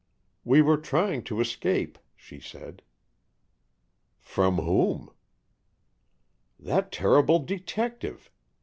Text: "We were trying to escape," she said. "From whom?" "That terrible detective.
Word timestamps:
"We 0.43 0.63
were 0.63 0.77
trying 0.79 1.21
to 1.25 1.39
escape," 1.41 1.99
she 2.15 2.39
said. 2.39 2.81
"From 4.19 4.55
whom?" 4.55 5.11
"That 6.59 6.91
terrible 6.91 7.37
detective. 7.37 8.31